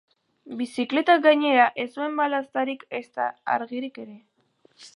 Bizikletak, 0.61 1.19
gainera, 1.25 1.67
ez 1.85 1.85
zuen 1.99 2.17
balaztarik 2.21 2.87
ezta 3.01 3.29
argirik 3.57 4.01
ere. 4.07 4.17